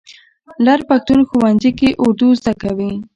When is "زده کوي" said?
2.39-2.91